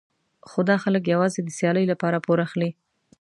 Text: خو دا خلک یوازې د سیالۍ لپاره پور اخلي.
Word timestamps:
خو 0.49 0.59
دا 0.69 0.75
خلک 0.83 1.03
یوازې 1.13 1.39
د 1.43 1.49
سیالۍ 1.57 1.85
لپاره 1.91 2.23
پور 2.25 2.39
اخلي. 2.45 2.69